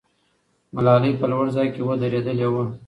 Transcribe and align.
ملالۍ 0.75 1.11
په 1.19 1.25
لوړ 1.31 1.45
ځای 1.55 1.67
کې 1.73 1.81
ودرېدلې 1.89 2.47
وه. 2.53 2.63